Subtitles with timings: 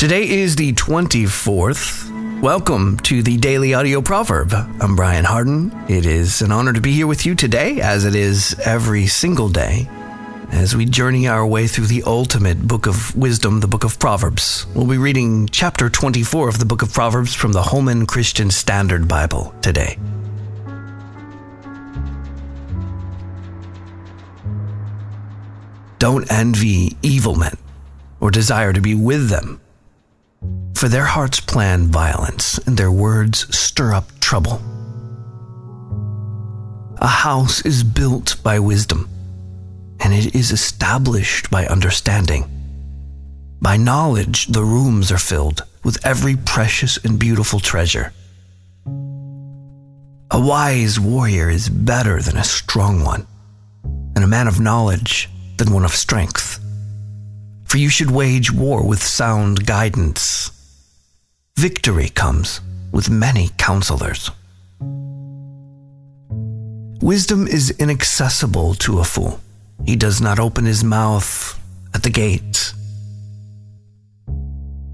[0.00, 2.40] Today is the 24th.
[2.40, 4.54] Welcome to the Daily Audio Proverb.
[4.54, 5.70] I'm Brian Hardin.
[5.90, 9.50] It is an honor to be here with you today, as it is every single
[9.50, 9.90] day,
[10.52, 14.66] as we journey our way through the ultimate book of wisdom, the book of Proverbs.
[14.74, 19.06] We'll be reading chapter 24 of the book of Proverbs from the Holman Christian Standard
[19.06, 19.98] Bible today.
[25.98, 27.58] Don't envy evil men
[28.18, 29.60] or desire to be with them.
[30.80, 34.62] For their hearts plan violence and their words stir up trouble.
[36.96, 39.06] A house is built by wisdom,
[40.00, 42.48] and it is established by understanding.
[43.60, 48.14] By knowledge, the rooms are filled with every precious and beautiful treasure.
[50.30, 53.26] A wise warrior is better than a strong one,
[54.16, 55.28] and a man of knowledge
[55.58, 56.58] than one of strength
[57.66, 60.50] for you should wage war with sound guidance.
[61.60, 64.30] Victory comes with many counselors.
[67.02, 69.40] Wisdom is inaccessible to a fool.
[69.84, 71.60] He does not open his mouth
[71.92, 72.72] at the gate.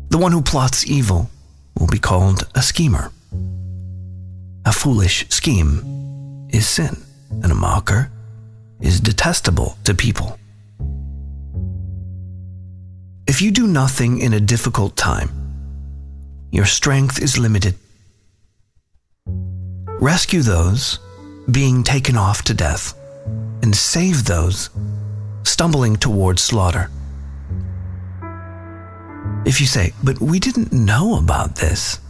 [0.09, 1.31] The one who plots evil
[1.79, 3.13] will be called a schemer.
[4.65, 6.97] A foolish scheme is sin,
[7.45, 8.11] and a mocker
[8.81, 10.37] is detestable to people.
[13.29, 15.46] If you do nothing in a difficult time,
[16.51, 17.75] your strength is limited.
[20.01, 20.99] Rescue those
[21.51, 22.95] being taken off to death,
[23.63, 24.71] and save those
[25.45, 26.91] stumbling towards slaughter.
[29.45, 32.01] If you say, but we didn't know about this,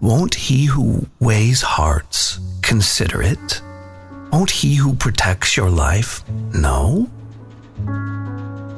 [0.00, 3.60] won't he who weighs hearts consider it?
[4.32, 7.08] Won't he who protects your life know?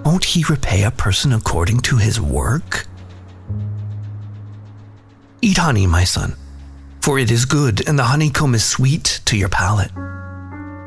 [0.05, 2.87] Won't he repay a person according to his work?
[5.57, 6.37] Eat honey, my son,
[7.01, 9.91] for it is good, and the honeycomb is sweet to your palate.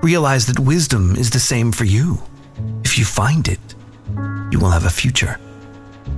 [0.04, 2.22] Realize that wisdom is the same for you.
[2.84, 3.60] If you find it,
[4.52, 5.40] you will have a future,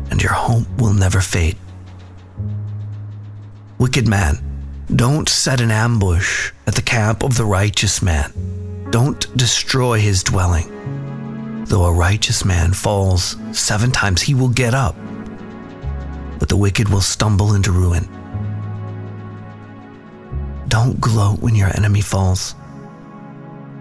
[0.10, 1.56] and your hope will never fade.
[3.78, 4.36] Wicked man,
[4.98, 8.34] don't set an ambush at the camp of the righteous man.
[8.92, 10.68] Don't destroy his dwelling.
[11.68, 14.98] Though a righteous man falls seven times, he will get up,
[16.38, 18.10] but the wicked will stumble into ruin.
[20.72, 22.56] Don't gloat when your enemy falls,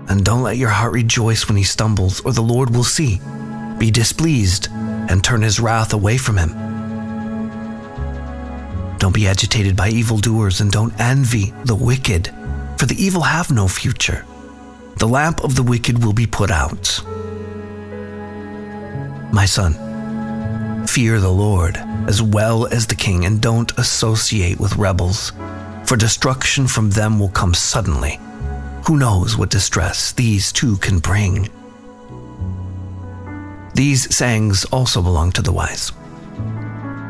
[0.09, 3.21] and don't let your heart rejoice when he stumbles, or the Lord will see,
[3.79, 6.51] be displeased, and turn his wrath away from him.
[8.99, 12.35] Don't be agitated by evildoers, and don't envy the wicked,
[12.77, 14.25] for the evil have no future.
[14.97, 17.01] The lamp of the wicked will be put out.
[19.33, 21.77] My son, fear the Lord
[22.09, 25.31] as well as the king, and don't associate with rebels,
[25.91, 28.21] for destruction from them will come suddenly.
[28.87, 31.49] Who knows what distress these two can bring?
[33.75, 35.91] These sayings also belong to the wise.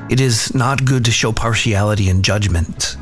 [0.09, 2.97] It is not good to show partiality in judgment.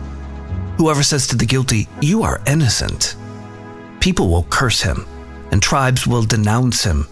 [0.79, 3.15] Whoever says to the guilty, You are innocent,
[4.01, 5.07] people will curse him,
[5.53, 7.07] and tribes will denounce him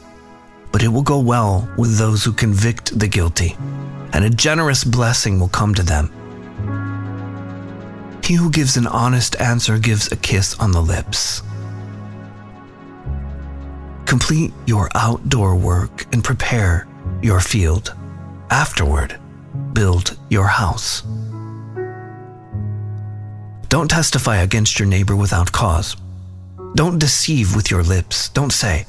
[0.73, 3.57] but it will go well with those who convict the guilty,
[4.13, 6.11] and a generous blessing will come to them.
[8.27, 11.43] He who gives an honest answer gives a kiss on the lips.
[14.05, 16.89] Complete your outdoor work and prepare
[17.23, 17.95] your field.
[18.51, 19.17] Afterward,
[19.75, 21.03] build your house.
[23.69, 25.97] Don't testify against your neighbor without cause.
[26.75, 28.29] Don't deceive with your lips.
[28.31, 28.87] Don't say,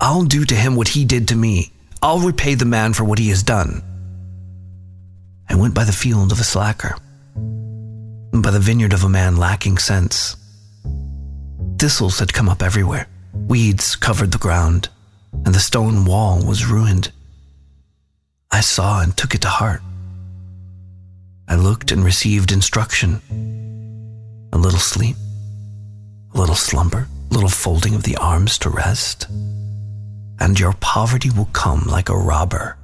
[0.00, 1.70] I'll do to him what he did to me.
[2.00, 3.82] I'll repay the man for what he has done.
[5.50, 6.96] I went by the field of a slacker,
[8.44, 10.36] by the vineyard of a man lacking sense.
[11.78, 14.88] Thistles had come up everywhere, weeds covered the ground,
[15.32, 17.10] and the stone wall was ruined.
[18.52, 19.80] I saw and took it to heart.
[21.48, 23.20] I looked and received instruction.
[24.52, 25.16] A little sleep,
[26.34, 29.26] a little slumber, a little folding of the arms to rest
[30.40, 32.76] and your poverty will come like a robber,